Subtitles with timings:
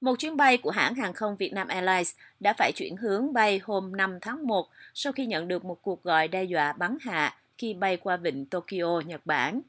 [0.00, 3.60] Một chuyến bay của hãng hàng không Việt Nam Airlines đã phải chuyển hướng bay
[3.64, 7.36] hôm 5 tháng 1 sau khi nhận được một cuộc gọi đe dọa bắn hạ
[7.58, 9.60] khi bay qua vịnh Tokyo, Nhật Bản.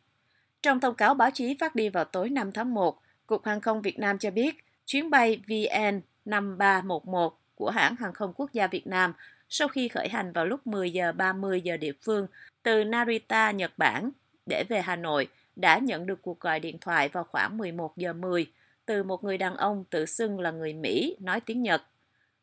[0.61, 3.81] Trong thông cáo báo chí phát đi vào tối 5 tháng 1, Cục Hàng không
[3.81, 4.55] Việt Nam cho biết
[4.85, 9.13] chuyến bay VN 5311 của hãng hàng không quốc gia Việt Nam
[9.49, 12.27] sau khi khởi hành vào lúc 10 giờ 30 giờ địa phương
[12.63, 14.11] từ Narita, Nhật Bản
[14.45, 18.13] để về Hà Nội đã nhận được cuộc gọi điện thoại vào khoảng 11 giờ
[18.13, 18.47] 10
[18.85, 21.81] từ một người đàn ông tự xưng là người Mỹ nói tiếng Nhật.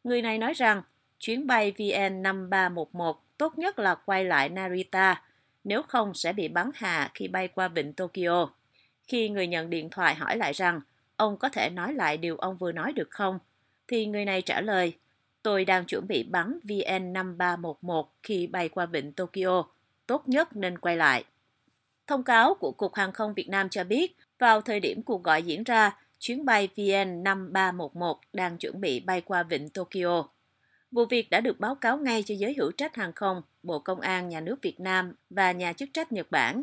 [0.04, 0.82] Người này nói rằng
[1.18, 5.22] chuyến bay VN5311 tốt nhất là quay lại Narita,
[5.64, 8.50] nếu không sẽ bị bắn hạ khi bay qua vịnh Tokyo.
[9.08, 10.80] Khi người nhận điện thoại hỏi lại rằng
[11.16, 13.38] ông có thể nói lại điều ông vừa nói được không,
[13.88, 14.92] thì người này trả lời
[15.42, 19.64] tôi đang chuẩn bị bắn VN5311 khi bay qua vịnh Tokyo,
[20.06, 21.24] tốt nhất nên quay lại.
[22.06, 25.42] Thông cáo của Cục Hàng không Việt Nam cho biết, vào thời điểm cuộc gọi
[25.42, 30.28] diễn ra, chuyến bay VN5311 đang chuẩn bị bay qua vịnh Tokyo.
[30.90, 34.00] Vụ việc đã được báo cáo ngay cho giới hữu trách hàng không, Bộ Công
[34.00, 36.62] an Nhà nước Việt Nam và nhà chức trách Nhật Bản.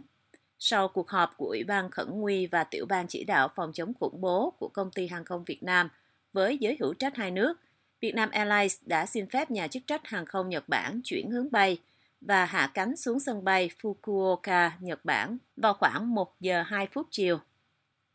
[0.60, 3.94] Sau cuộc họp của Ủy ban Khẩn nguy và Tiểu ban chỉ đạo phòng chống
[4.00, 5.90] khủng bố của Công ty Hàng không Việt Nam
[6.34, 7.60] với giới hữu trách hai nước,
[8.02, 11.78] Vietnam Airlines đã xin phép nhà chức trách hàng không Nhật Bản chuyển hướng bay
[12.22, 17.08] và hạ cánh xuống sân bay Fukuoka, Nhật Bản vào khoảng 1 giờ 2 phút
[17.12, 17.40] chiều.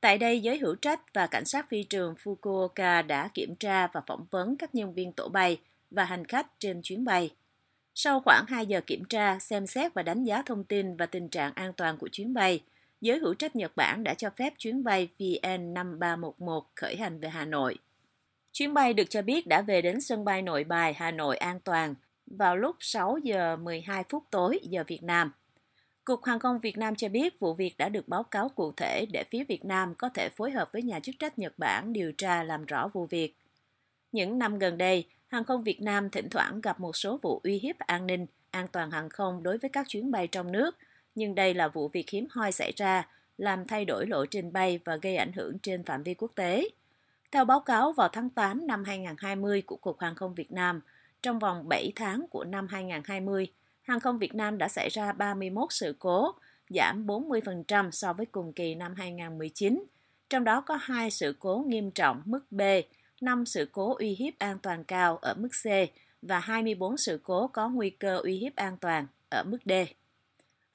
[0.01, 4.01] Tại đây, giới hữu trách và cảnh sát phi trường Fukuoka đã kiểm tra và
[4.07, 7.31] phỏng vấn các nhân viên tổ bay và hành khách trên chuyến bay.
[7.95, 11.29] Sau khoảng 2 giờ kiểm tra, xem xét và đánh giá thông tin và tình
[11.29, 12.63] trạng an toàn của chuyến bay,
[13.01, 17.45] giới hữu trách Nhật Bản đã cho phép chuyến bay VN5311 khởi hành về Hà
[17.45, 17.77] Nội.
[18.53, 21.61] Chuyến bay được cho biết đã về đến sân bay nội bài Hà Nội an
[21.61, 21.95] toàn
[22.27, 25.33] vào lúc 6 giờ 12 phút tối giờ Việt Nam.
[26.11, 29.07] Cục Hàng không Việt Nam cho biết vụ việc đã được báo cáo cụ thể
[29.13, 32.13] để phía Việt Nam có thể phối hợp với nhà chức trách Nhật Bản điều
[32.13, 33.35] tra làm rõ vụ việc.
[34.13, 37.59] Những năm gần đây, Hàng không Việt Nam thỉnh thoảng gặp một số vụ uy
[37.59, 40.77] hiếp an ninh, an toàn hàng không đối với các chuyến bay trong nước,
[41.15, 43.09] nhưng đây là vụ việc hiếm hoi xảy ra,
[43.39, 46.69] làm thay đổi lộ trình bay và gây ảnh hưởng trên phạm vi quốc tế.
[47.33, 50.81] Theo báo cáo vào tháng 8 năm 2020 của Cục Hàng không Việt Nam,
[51.23, 53.47] trong vòng 7 tháng của năm 2020,
[53.91, 56.35] Hàng không Việt Nam đã xảy ra 31 sự cố,
[56.69, 59.85] giảm 40% so với cùng kỳ năm 2019.
[60.31, 62.61] Trong đó có hai sự cố nghiêm trọng mức B,
[63.21, 65.67] 5 sự cố uy hiếp an toàn cao ở mức C
[66.23, 69.73] và 24 sự cố có nguy cơ uy hiếp an toàn ở mức D.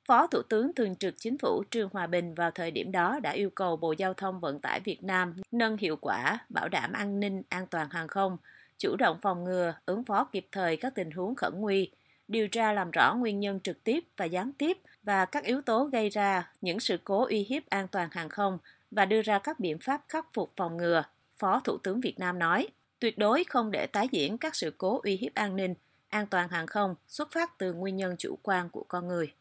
[0.07, 3.31] Phó Thủ tướng Thường trực Chính phủ Trương Hòa Bình vào thời điểm đó đã
[3.31, 7.19] yêu cầu Bộ Giao thông Vận tải Việt Nam nâng hiệu quả, bảo đảm an
[7.19, 8.37] ninh, an toàn hàng không,
[8.77, 11.91] chủ động phòng ngừa, ứng phó kịp thời các tình huống khẩn nguy,
[12.27, 15.85] điều tra làm rõ nguyên nhân trực tiếp và gián tiếp và các yếu tố
[15.85, 18.57] gây ra những sự cố uy hiếp an toàn hàng không
[18.91, 21.03] và đưa ra các biện pháp khắc phục phòng ngừa,
[21.37, 22.67] Phó Thủ tướng Việt Nam nói.
[22.99, 25.73] Tuyệt đối không để tái diễn các sự cố uy hiếp an ninh,
[26.09, 29.33] an toàn hàng không xuất phát từ nguyên nhân chủ quan của con người.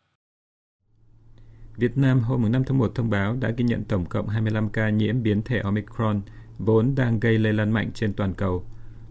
[1.76, 4.90] Việt Nam hôm 5 tháng 1 thông báo đã ghi nhận tổng cộng 25 ca
[4.90, 6.20] nhiễm biến thể Omicron,
[6.58, 8.64] vốn đang gây lây lan mạnh trên toàn cầu.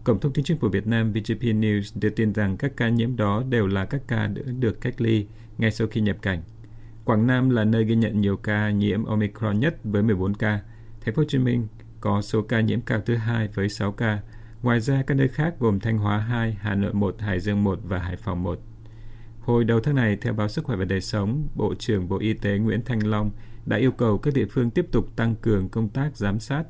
[0.04, 3.16] Cổng thông tin chính phủ Việt Nam VGP News đưa tin rằng các ca nhiễm
[3.16, 5.26] đó đều là các ca đã được cách ly
[5.58, 6.42] ngay sau khi nhập cảnh.
[7.04, 10.60] Quảng Nam là nơi ghi nhận nhiều ca nhiễm Omicron nhất với 14 ca.
[11.00, 11.66] Thành phố Hồ Chí Minh
[12.00, 14.20] có số ca nhiễm cao thứ hai với 6 ca.
[14.62, 17.78] Ngoài ra, các nơi khác gồm Thanh Hóa 2, Hà Nội 1, Hải Dương 1
[17.84, 18.58] và Hải Phòng 1.
[19.40, 22.32] Hồi đầu tháng này, theo báo Sức khỏe và Đời sống, Bộ trưởng Bộ Y
[22.32, 23.30] tế Nguyễn Thanh Long
[23.66, 26.64] đã yêu cầu các địa phương tiếp tục tăng cường công tác giám sát,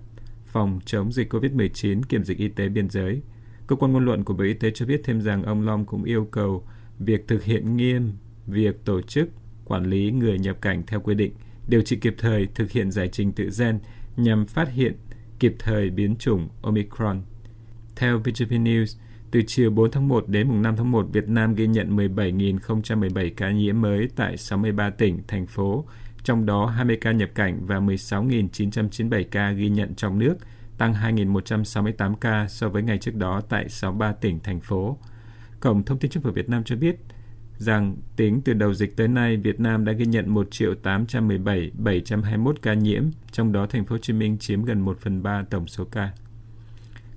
[0.55, 3.23] phòng chống dịch COVID-19 kiểm dịch y tế biên giới.
[3.67, 6.05] Cơ quan ngôn luận của Bộ Y tế cho biết thêm rằng ông Long cũng
[6.05, 6.65] yêu cầu
[6.99, 8.13] việc thực hiện nghiêm
[8.47, 9.29] việc tổ chức,
[9.65, 11.33] quản lý người nhập cảnh theo quy định,
[11.69, 13.79] điều trị kịp thời, thực hiện giải trình tự gen
[14.17, 14.97] nhằm phát hiện
[15.39, 17.23] kịp thời biến chủng Omicron.
[17.97, 18.97] Theo VGP News,
[19.31, 23.31] từ chiều 4 tháng 1 đến mùng 5 tháng 1, Việt Nam ghi nhận 17.017
[23.37, 25.85] ca nhiễm mới tại 63 tỉnh, thành phố,
[26.25, 30.35] trong đó 20 ca nhập cảnh và 16.997 ca ghi nhận trong nước,
[30.79, 34.99] tăng 2.168 ca so với ngày trước đó tại 63 tỉnh, thành phố.
[35.61, 36.97] Cổng Thông tin Chính phủ Việt Nam cho biết
[37.59, 40.49] rằng tính từ đầu dịch tới nay, Việt Nam đã ghi nhận 1
[40.83, 45.23] 817 721 ca nhiễm, trong đó thành phố Hồ Chí Minh chiếm gần 1 phần
[45.23, 46.11] 3 tổng số ca.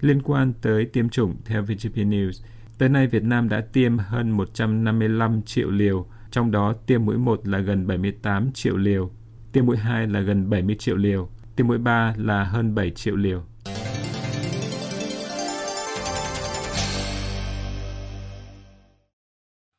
[0.01, 2.43] Liên quan tới tiêm chủng, theo VGP News,
[2.77, 7.47] tới nay Việt Nam đã tiêm hơn 155 triệu liều, trong đó tiêm mũi 1
[7.47, 9.11] là gần 78 triệu liều,
[9.51, 13.15] tiêm mũi 2 là gần 70 triệu liều, tiêm mũi 3 là hơn 7 triệu
[13.15, 13.43] liều.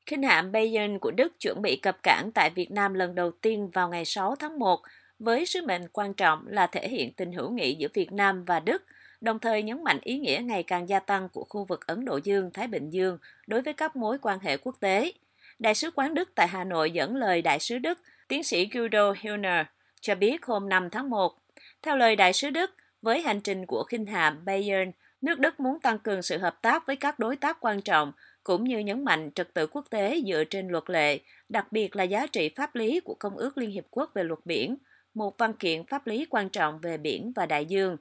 [0.06, 3.70] Khinh hạm Bayern của Đức chuẩn bị cập cảng tại Việt Nam lần đầu tiên
[3.70, 4.80] vào ngày 6 tháng 1
[5.18, 8.60] với sứ mệnh quan trọng là thể hiện tình hữu nghị giữa Việt Nam và
[8.60, 8.84] Đức
[9.20, 12.20] đồng thời nhấn mạnh ý nghĩa ngày càng gia tăng của khu vực Ấn Độ
[12.24, 15.12] Dương-Thái Bình Dương đối với các mối quan hệ quốc tế.
[15.58, 19.14] Đại sứ quán Đức tại Hà Nội dẫn lời Đại sứ Đức, tiến sĩ Guido
[19.20, 19.66] Hilner,
[20.00, 21.38] cho biết hôm 5 tháng 1.
[21.82, 22.70] Theo lời Đại sứ Đức,
[23.02, 26.86] với hành trình của khinh hạm Bayern, nước Đức muốn tăng cường sự hợp tác
[26.86, 28.12] với các đối tác quan trọng,
[28.42, 32.04] cũng như nhấn mạnh trật tự quốc tế dựa trên luật lệ, đặc biệt là
[32.04, 34.76] giá trị pháp lý của Công ước Liên Hiệp Quốc về luật biển,
[35.14, 37.96] một văn kiện pháp lý quan trọng về biển và đại dương.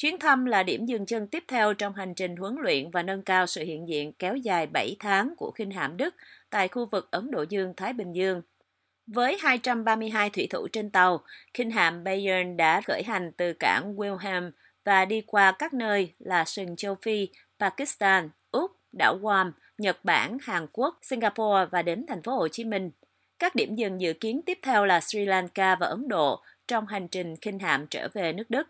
[0.00, 3.22] Chuyến thăm là điểm dừng chân tiếp theo trong hành trình huấn luyện và nâng
[3.22, 6.14] cao sự hiện diện kéo dài 7 tháng của khinh hạm Đức
[6.50, 8.42] tại khu vực Ấn Độ Dương-Thái Bình Dương.
[9.06, 11.20] Với 232 thủy thủ trên tàu,
[11.54, 14.50] khinh hạm Bayern đã khởi hành từ cảng Wilhelm
[14.84, 20.38] và đi qua các nơi là sừng châu Phi, Pakistan, Úc, đảo Guam, Nhật Bản,
[20.42, 22.90] Hàn Quốc, Singapore và đến thành phố Hồ Chí Minh.
[23.38, 27.08] Các điểm dừng dự kiến tiếp theo là Sri Lanka và Ấn Độ trong hành
[27.08, 28.68] trình khinh hạm trở về nước Đức.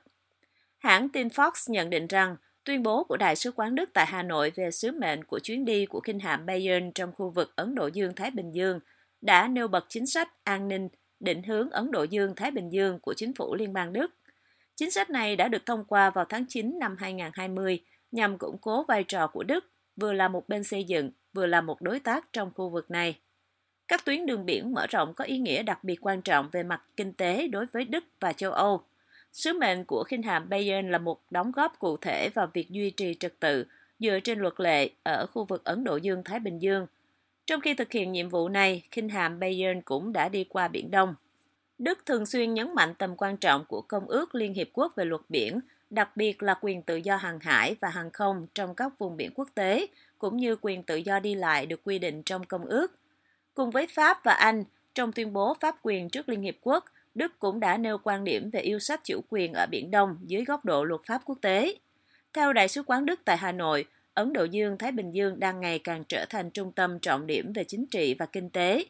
[0.80, 4.22] Hãng tin Fox nhận định rằng tuyên bố của Đại sứ quán Đức tại Hà
[4.22, 7.74] Nội về sứ mệnh của chuyến đi của khinh hạm Bayern trong khu vực Ấn
[7.74, 8.80] Độ Dương-Thái Bình Dương
[9.20, 10.88] đã nêu bật chính sách an ninh
[11.20, 14.10] định hướng Ấn Độ Dương-Thái Bình Dương của chính phủ Liên bang Đức.
[14.76, 17.80] Chính sách này đã được thông qua vào tháng 9 năm 2020
[18.12, 19.64] nhằm củng cố vai trò của Đức
[20.00, 23.18] vừa là một bên xây dựng, vừa là một đối tác trong khu vực này.
[23.88, 26.82] Các tuyến đường biển mở rộng có ý nghĩa đặc biệt quan trọng về mặt
[26.96, 28.84] kinh tế đối với Đức và châu Âu.
[29.32, 32.90] Sứ mệnh của khinh hạm Bayern là một đóng góp cụ thể vào việc duy
[32.90, 33.66] trì trật tự
[33.98, 36.86] dựa trên luật lệ ở khu vực Ấn Độ Dương-Thái Bình Dương.
[37.46, 40.90] Trong khi thực hiện nhiệm vụ này, khinh hạm Bayern cũng đã đi qua Biển
[40.90, 41.14] Đông.
[41.78, 45.04] Đức thường xuyên nhấn mạnh tầm quan trọng của Công ước Liên Hiệp Quốc về
[45.04, 45.60] luật biển,
[45.90, 49.30] đặc biệt là quyền tự do hàng hải và hàng không trong các vùng biển
[49.34, 49.86] quốc tế,
[50.18, 52.94] cũng như quyền tự do đi lại được quy định trong Công ước.
[53.54, 56.84] Cùng với Pháp và Anh, trong tuyên bố pháp quyền trước Liên Hiệp Quốc,
[57.14, 60.44] Đức cũng đã nêu quan điểm về yêu sách chủ quyền ở Biển Đông dưới
[60.44, 61.74] góc độ luật pháp quốc tế.
[62.32, 63.84] Theo Đại sứ quán Đức tại Hà Nội,
[64.14, 67.64] Ấn Độ Dương-Thái Bình Dương đang ngày càng trở thành trung tâm trọng điểm về
[67.64, 68.84] chính trị và kinh tế.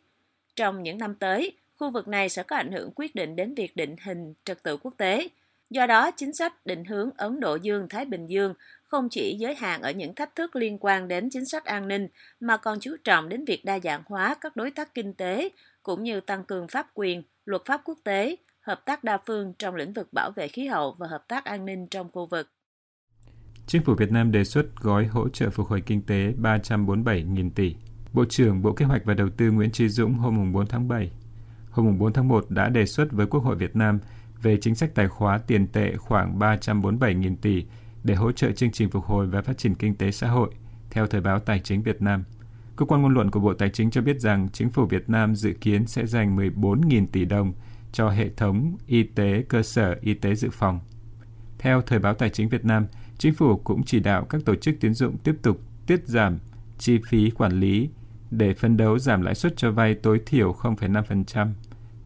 [0.56, 3.76] Trong những năm tới, khu vực này sẽ có ảnh hưởng quyết định đến việc
[3.76, 5.28] định hình trật tự quốc tế.
[5.70, 9.82] Do đó, chính sách định hướng Ấn Độ Dương-Thái Bình Dương không chỉ giới hạn
[9.82, 12.08] ở những thách thức liên quan đến chính sách an ninh,
[12.40, 15.48] mà còn chú trọng đến việc đa dạng hóa các đối tác kinh tế,
[15.82, 19.74] cũng như tăng cường pháp quyền, luật pháp quốc tế, hợp tác đa phương trong
[19.74, 22.48] lĩnh vực bảo vệ khí hậu và hợp tác an ninh trong khu vực.
[23.66, 27.74] Chính phủ Việt Nam đề xuất gói hỗ trợ phục hồi kinh tế 347.000 tỷ.
[28.12, 31.10] Bộ trưởng Bộ Kế hoạch và Đầu tư Nguyễn Trí Dũng hôm 4 tháng 7,
[31.70, 33.98] hôm 4 tháng 1 đã đề xuất với Quốc hội Việt Nam
[34.42, 37.64] về chính sách tài khóa tiền tệ khoảng 347.000 tỷ
[38.04, 40.50] để hỗ trợ chương trình phục hồi và phát triển kinh tế xã hội,
[40.90, 42.24] theo Thời báo Tài chính Việt Nam.
[42.80, 45.34] Cơ quan ngôn luận của Bộ Tài chính cho biết rằng chính phủ Việt Nam
[45.34, 47.52] dự kiến sẽ dành 14.000 tỷ đồng
[47.92, 50.80] cho hệ thống y tế cơ sở y tế dự phòng.
[51.58, 52.86] Theo Thời báo Tài chính Việt Nam,
[53.18, 56.38] chính phủ cũng chỉ đạo các tổ chức tiến dụng tiếp tục tiết giảm
[56.78, 57.88] chi phí quản lý
[58.30, 61.48] để phân đấu giảm lãi suất cho vay tối thiểu 0,5%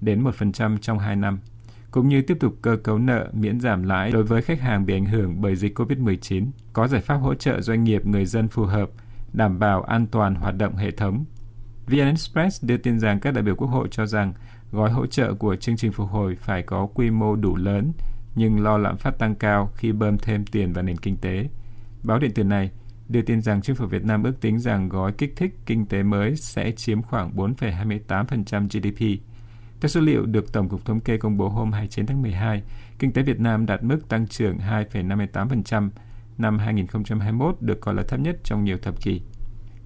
[0.00, 1.38] đến 1% trong 2 năm
[1.90, 4.94] cũng như tiếp tục cơ cấu nợ miễn giảm lãi đối với khách hàng bị
[4.94, 8.62] ảnh hưởng bởi dịch COVID-19, có giải pháp hỗ trợ doanh nghiệp người dân phù
[8.62, 8.90] hợp,
[9.34, 11.24] đảm bảo an toàn hoạt động hệ thống.
[11.86, 14.32] VN Express đưa tin rằng các đại biểu Quốc hội cho rằng
[14.72, 17.92] gói hỗ trợ của chương trình phục hồi phải có quy mô đủ lớn,
[18.34, 21.48] nhưng lo lạm phát tăng cao khi bơm thêm tiền vào nền kinh tế.
[22.02, 22.70] Báo điện tử này
[23.08, 26.02] đưa tin rằng chính phủ Việt Nam ước tính rằng gói kích thích kinh tế
[26.02, 29.24] mới sẽ chiếm khoảng 4,28% GDP
[29.84, 32.62] theo số liệu được Tổng cục Thống kê công bố hôm 29 tháng 12,
[32.98, 35.90] kinh tế Việt Nam đạt mức tăng trưởng 2,58%,
[36.38, 39.20] năm 2021 được coi là thấp nhất trong nhiều thập kỷ.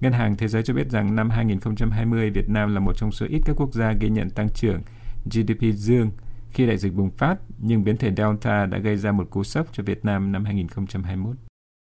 [0.01, 3.25] Ngân hàng Thế giới cho biết rằng năm 2020 Việt Nam là một trong số
[3.29, 4.81] ít các quốc gia ghi nhận tăng trưởng
[5.25, 6.11] GDP dương
[6.49, 9.67] khi đại dịch bùng phát, nhưng biến thể Delta đã gây ra một cú sốc
[9.71, 11.48] cho Việt Nam năm 2021.